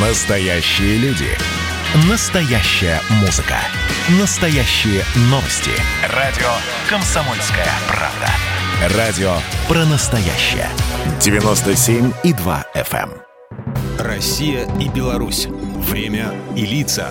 Настоящие 0.00 0.96
люди. 0.98 1.26
Настоящая 2.08 3.00
музыка. 3.20 3.56
Настоящие 4.20 5.02
новости. 5.22 5.72
Радио 6.14 6.46
«Комсомольская 6.88 7.66
правда». 7.88 8.96
Радио 8.96 9.32
про 9.66 9.84
настоящее. 9.86 10.68
97,2 11.18 12.64
FM. 12.76 13.10
эм. 13.10 13.98
Россия 13.98 14.68
и 14.78 14.88
Беларусь. 14.88 15.48
Время 15.90 16.32
и 16.54 16.64
лица. 16.64 17.10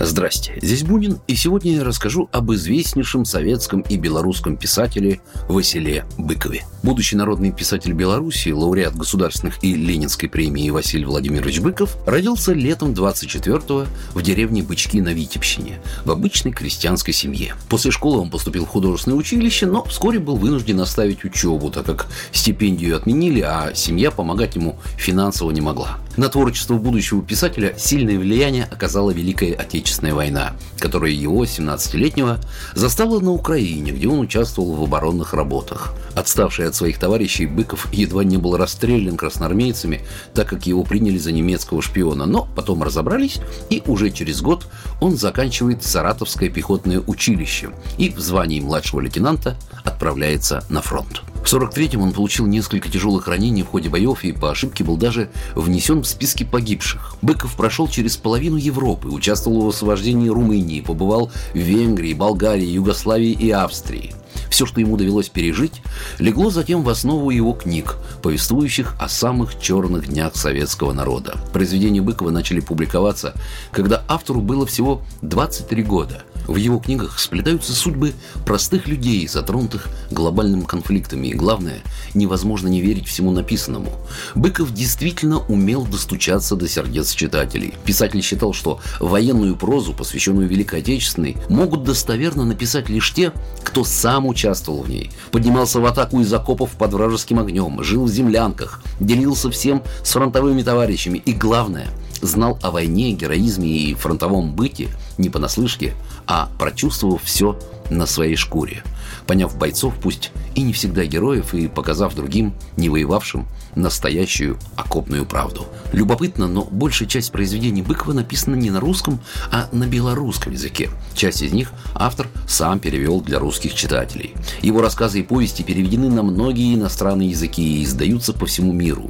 Здрасте, 0.00 0.58
здесь 0.62 0.84
Бунин, 0.84 1.18
и 1.26 1.34
сегодня 1.34 1.74
я 1.74 1.84
расскажу 1.84 2.30
об 2.32 2.52
известнейшем 2.52 3.26
советском 3.26 3.80
и 3.82 3.98
белорусском 3.98 4.56
писателе 4.56 5.20
Василе 5.46 6.06
Быкове. 6.16 6.64
Будущий 6.88 7.16
народный 7.16 7.52
писатель 7.52 7.92
Беларуси, 7.92 8.48
лауреат 8.48 8.96
государственных 8.96 9.62
и 9.62 9.74
Ленинской 9.74 10.26
премии 10.26 10.70
Василий 10.70 11.04
Владимирович 11.04 11.60
Быков, 11.60 11.98
родился 12.06 12.54
летом 12.54 12.92
24-го 12.92 13.84
в 14.14 14.22
деревне 14.22 14.62
Бычки 14.62 15.02
на 15.02 15.10
Витебщине, 15.10 15.82
в 16.06 16.10
обычной 16.10 16.52
крестьянской 16.52 17.12
семье. 17.12 17.56
После 17.68 17.90
школы 17.90 18.20
он 18.20 18.30
поступил 18.30 18.64
в 18.64 18.68
художественное 18.68 19.18
училище, 19.18 19.66
но 19.66 19.84
вскоре 19.84 20.18
был 20.18 20.36
вынужден 20.36 20.80
оставить 20.80 21.24
учебу, 21.26 21.70
так 21.70 21.84
как 21.84 22.06
стипендию 22.32 22.96
отменили, 22.96 23.42
а 23.42 23.74
семья 23.74 24.10
помогать 24.10 24.56
ему 24.56 24.78
финансово 24.96 25.50
не 25.50 25.60
могла. 25.60 25.98
На 26.16 26.28
творчество 26.30 26.74
будущего 26.74 27.22
писателя 27.22 27.74
сильное 27.78 28.18
влияние 28.18 28.64
оказала 28.64 29.12
Великая 29.12 29.52
Отечественная 29.52 30.14
война, 30.14 30.56
которая 30.80 31.12
его, 31.12 31.44
17-летнего, 31.44 32.40
застала 32.74 33.20
на 33.20 33.30
Украине, 33.30 33.92
где 33.92 34.08
он 34.08 34.20
участвовал 34.20 34.74
в 34.74 34.82
оборонных 34.82 35.34
работах. 35.34 35.94
Отставший 36.16 36.66
от 36.66 36.74
своих 36.78 36.98
товарищей, 36.98 37.46
Быков 37.46 37.92
едва 37.92 38.24
не 38.24 38.36
был 38.36 38.56
расстрелян 38.56 39.16
красноармейцами, 39.16 40.00
так 40.32 40.48
как 40.48 40.66
его 40.66 40.84
приняли 40.84 41.18
за 41.18 41.32
немецкого 41.32 41.82
шпиона, 41.82 42.24
но 42.24 42.48
потом 42.54 42.82
разобрались, 42.82 43.38
и 43.68 43.82
уже 43.86 44.10
через 44.10 44.40
год 44.40 44.66
он 45.00 45.16
заканчивает 45.16 45.84
Саратовское 45.84 46.48
пехотное 46.48 47.00
училище 47.00 47.70
и 47.98 48.10
в 48.10 48.18
звании 48.20 48.60
младшего 48.60 49.00
лейтенанта 49.00 49.56
отправляется 49.84 50.64
на 50.68 50.80
фронт. 50.80 51.22
В 51.44 51.52
43-м 51.52 52.02
он 52.02 52.12
получил 52.12 52.46
несколько 52.46 52.90
тяжелых 52.90 53.26
ранений 53.26 53.62
в 53.62 53.68
ходе 53.68 53.88
боев 53.88 54.24
и 54.24 54.32
по 54.32 54.50
ошибке 54.50 54.84
был 54.84 54.96
даже 54.96 55.30
внесен 55.54 56.02
в 56.02 56.06
списки 56.06 56.44
погибших. 56.44 57.16
Быков 57.22 57.56
прошел 57.56 57.88
через 57.88 58.16
половину 58.16 58.56
Европы, 58.56 59.08
участвовал 59.08 59.62
в 59.62 59.68
освобождении 59.68 60.28
Румынии, 60.28 60.80
побывал 60.80 61.30
в 61.54 61.58
Венгрии, 61.58 62.12
Болгарии, 62.12 62.66
Югославии 62.66 63.30
и 63.30 63.50
Австрии. 63.50 64.14
Все, 64.50 64.66
что 64.66 64.80
ему 64.80 64.96
довелось 64.96 65.28
пережить, 65.28 65.82
легло 66.18 66.50
затем 66.50 66.82
в 66.82 66.88
основу 66.88 67.30
его 67.30 67.52
книг, 67.52 67.96
повествующих 68.22 68.94
о 68.98 69.08
самых 69.08 69.60
черных 69.60 70.08
днях 70.08 70.36
советского 70.36 70.92
народа. 70.92 71.36
Произведения 71.52 72.00
Быкова 72.00 72.30
начали 72.30 72.60
публиковаться, 72.60 73.34
когда 73.72 74.04
автору 74.08 74.40
было 74.40 74.66
всего 74.66 75.02
23 75.22 75.82
года. 75.82 76.22
В 76.48 76.56
его 76.56 76.78
книгах 76.78 77.18
сплетаются 77.18 77.74
судьбы 77.74 78.14
простых 78.46 78.88
людей, 78.88 79.28
затронутых 79.28 79.88
глобальными 80.10 80.64
конфликтами. 80.64 81.28
И 81.28 81.34
главное, 81.34 81.82
невозможно 82.14 82.68
не 82.68 82.80
верить 82.80 83.06
всему 83.06 83.30
написанному. 83.30 83.92
Быков 84.34 84.72
действительно 84.72 85.40
умел 85.40 85.84
достучаться 85.84 86.56
до 86.56 86.66
сердец 86.66 87.14
читателей. 87.14 87.74
Писатель 87.84 88.22
считал, 88.22 88.54
что 88.54 88.80
военную 88.98 89.56
прозу, 89.56 89.92
посвященную 89.92 90.48
Великой 90.48 90.80
Отечественной, 90.80 91.36
могут 91.50 91.84
достоверно 91.84 92.44
написать 92.44 92.88
лишь 92.88 93.12
те, 93.12 93.32
кто 93.62 93.84
сам 93.84 94.26
участвовал 94.26 94.82
в 94.82 94.88
ней. 94.88 95.10
Поднимался 95.30 95.80
в 95.80 95.84
атаку 95.84 96.20
из 96.20 96.32
окопов 96.32 96.70
под 96.70 96.94
вражеским 96.94 97.40
огнем, 97.40 97.82
жил 97.82 98.06
в 98.06 98.10
землянках, 98.10 98.82
делился 99.00 99.50
всем 99.50 99.82
с 100.02 100.12
фронтовыми 100.12 100.62
товарищами 100.62 101.18
и, 101.18 101.34
главное, 101.34 101.88
знал 102.22 102.58
о 102.62 102.70
войне, 102.70 103.12
героизме 103.12 103.68
и 103.68 103.94
фронтовом 103.94 104.52
быте 104.52 104.88
не 105.18 105.30
понаслышке, 105.30 105.94
а 106.26 106.48
прочувствовав 106.58 107.22
все 107.22 107.58
на 107.90 108.06
своей 108.06 108.36
шкуре, 108.36 108.82
поняв 109.26 109.56
бойцов, 109.56 109.94
пусть 110.00 110.30
и 110.54 110.62
не 110.62 110.72
всегда 110.72 111.04
героев, 111.04 111.54
и 111.54 111.68
показав 111.68 112.14
другим, 112.14 112.54
не 112.76 112.88
воевавшим, 112.88 113.46
настоящую 113.74 114.58
окопную 114.76 115.24
правду. 115.24 115.66
Любопытно, 115.92 116.48
но 116.48 116.64
большая 116.64 117.08
часть 117.08 117.32
произведений 117.32 117.82
Быкова 117.82 118.12
написана 118.12 118.54
не 118.54 118.70
на 118.70 118.80
русском, 118.80 119.20
а 119.50 119.68
на 119.72 119.86
белорусском 119.86 120.52
языке. 120.52 120.90
Часть 121.14 121.42
из 121.42 121.52
них 121.52 121.72
автор 121.94 122.28
сам 122.46 122.78
перевел 122.78 123.20
для 123.20 123.38
русских 123.38 123.74
читателей. 123.74 124.34
Его 124.62 124.82
рассказы 124.82 125.20
и 125.20 125.22
повести 125.22 125.62
переведены 125.62 126.10
на 126.10 126.22
многие 126.22 126.74
иностранные 126.74 127.30
языки 127.30 127.62
и 127.62 127.84
издаются 127.84 128.32
по 128.32 128.46
всему 128.46 128.72
миру. 128.72 129.08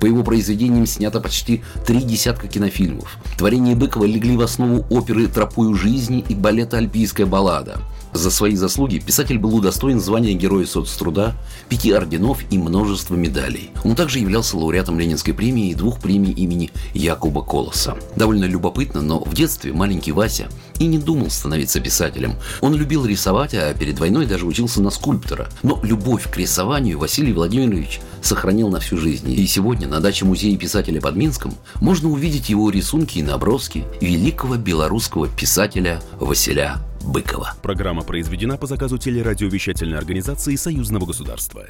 По 0.00 0.06
его 0.06 0.22
произведениям 0.22 0.86
снято 0.86 1.20
почти 1.20 1.62
три 1.86 2.02
десятка 2.02 2.48
кинофильмов. 2.48 3.18
Творения 3.36 3.76
Быкова 3.76 4.04
легли 4.04 4.36
в 4.36 4.40
основу 4.40 4.84
оперы 4.90 5.26
«Тропою 5.26 5.74
жизни» 5.74 6.24
и 6.28 6.34
балета 6.34 6.78
«Альпийская 6.78 7.26
баллада». 7.26 7.78
За 8.12 8.30
свои 8.30 8.56
заслуги 8.56 8.98
писатель 8.98 9.37
был 9.38 9.54
удостоен 9.54 10.00
звания 10.00 10.34
Героя 10.34 10.66
соцтруда, 10.66 11.34
пяти 11.68 11.92
орденов 11.92 12.40
и 12.50 12.58
множества 12.58 13.14
медалей. 13.14 13.70
Он 13.84 13.94
также 13.94 14.18
являлся 14.18 14.56
лауреатом 14.56 14.98
Ленинской 14.98 15.34
премии 15.34 15.70
и 15.70 15.74
двух 15.74 16.00
премий 16.00 16.32
имени 16.32 16.70
Якуба 16.94 17.42
Колоса. 17.42 17.96
Довольно 18.16 18.44
любопытно, 18.44 19.00
но 19.00 19.20
в 19.20 19.34
детстве 19.34 19.72
маленький 19.72 20.12
Вася 20.12 20.48
и 20.78 20.86
не 20.86 20.98
думал 20.98 21.30
становиться 21.30 21.80
писателем. 21.80 22.34
Он 22.60 22.74
любил 22.74 23.04
рисовать, 23.06 23.54
а 23.54 23.74
перед 23.74 23.98
войной 23.98 24.26
даже 24.26 24.46
учился 24.46 24.82
на 24.82 24.90
скульптора. 24.90 25.48
Но 25.62 25.80
любовь 25.82 26.30
к 26.30 26.36
рисованию 26.36 26.98
Василий 26.98 27.32
Владимирович 27.32 28.00
сохранил 28.22 28.68
на 28.68 28.80
всю 28.80 28.98
жизнь. 28.98 29.30
И 29.30 29.46
сегодня 29.46 29.88
на 29.88 30.00
даче 30.00 30.24
музея 30.24 30.56
писателя 30.56 31.00
под 31.00 31.16
Минском 31.16 31.54
можно 31.80 32.08
увидеть 32.08 32.48
его 32.48 32.70
рисунки 32.70 33.18
и 33.18 33.22
наброски 33.22 33.84
великого 34.00 34.56
белорусского 34.56 35.28
писателя 35.28 36.00
Василя 36.18 36.78
Быкова. 37.08 37.54
Программа 37.62 38.02
произведена 38.02 38.58
по 38.58 38.66
заказу 38.66 38.98
телерадиовещательной 38.98 39.96
организации 39.96 40.56
Союзного 40.56 41.06
государства. 41.06 41.66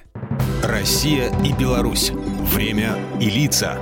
Россия 0.65 1.33
и 1.45 1.53
Беларусь. 1.53 2.11
Время 2.11 2.99
и 3.21 3.31
лица. 3.31 3.79